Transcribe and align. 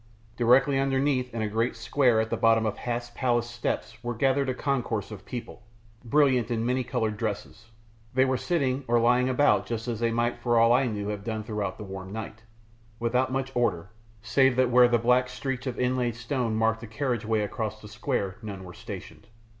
Directly 0.35 0.79
underneath 0.79 1.31
in 1.31 1.41
the 1.41 1.47
great 1.47 1.75
square 1.75 2.19
at 2.19 2.31
the 2.31 2.35
bottom 2.35 2.65
of 2.65 2.75
Hath's 2.79 3.11
palace 3.11 3.47
steps 3.47 4.03
were 4.03 4.15
gathered 4.15 4.49
a 4.49 4.53
concourse 4.55 5.11
of 5.11 5.27
people, 5.27 5.61
brilliant 6.03 6.49
in 6.49 6.65
many 6.65 6.83
coloured 6.83 7.17
dresses. 7.17 7.67
They 8.15 8.25
were 8.25 8.35
sitting 8.35 8.83
or 8.87 8.99
lying 8.99 9.29
about 9.29 9.67
just 9.67 9.87
as 9.87 9.99
they 9.99 10.09
might 10.09 10.39
for 10.39 10.57
all 10.57 10.73
I 10.73 10.87
knew 10.87 11.09
have 11.09 11.23
done 11.23 11.43
through 11.43 11.71
the 11.77 11.83
warm 11.83 12.11
night, 12.11 12.41
without 12.99 13.31
much 13.31 13.51
order, 13.55 13.89
save 14.23 14.55
that 14.55 14.71
where 14.71 14.87
the 14.87 14.97
black 14.97 15.29
streaks 15.29 15.67
of 15.67 15.79
inlaid 15.79 16.15
stone 16.15 16.55
marked 16.55 16.81
a 16.81 16.87
carriageway 16.87 17.41
across 17.41 17.79
the 17.79 17.87
square 17.87 18.37
none 18.41 18.63
were 18.63 18.73
stationed. 18.73 19.27